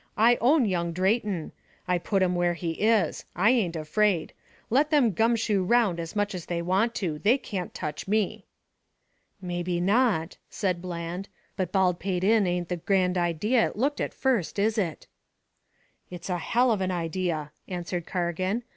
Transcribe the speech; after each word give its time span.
I 0.17 0.37
own 0.37 0.65
young 0.65 0.93
Drayton. 0.93 1.51
I 1.87 1.99
put 1.99 2.23
him 2.23 2.33
where 2.33 2.55
he 2.55 2.71
is. 2.71 3.23
I 3.35 3.51
ain't 3.51 3.75
afraid. 3.75 4.33
Let 4.71 4.89
them 4.89 5.11
gumshoe 5.13 5.63
round 5.63 5.99
as 5.99 6.15
much 6.15 6.33
as 6.33 6.47
they 6.47 6.59
want 6.63 6.95
to. 6.95 7.19
They 7.19 7.37
can't 7.37 7.71
touch 7.71 8.07
me." 8.07 8.47
"Maybe 9.43 9.79
not," 9.79 10.37
said 10.49 10.81
Bland. 10.81 11.29
"But 11.55 11.71
Baldpate 11.71 12.23
Inn 12.23 12.47
ain't 12.47 12.69
the 12.69 12.77
grand 12.77 13.15
idea 13.15 13.67
it 13.67 13.75
looked 13.75 14.01
at 14.01 14.15
first, 14.15 14.57
is 14.57 14.79
it?" 14.79 15.05
"It's 16.09 16.31
a 16.31 16.39
hell 16.39 16.71
of 16.71 16.81
an 16.81 16.89
idea," 16.89 17.51
answered 17.67 18.07
Cargan. 18.07 18.63